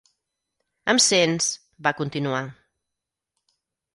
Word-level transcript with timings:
"Em 0.93 1.01
sents?", 1.07 1.49
va 1.87 1.93
continuar. 1.99 2.41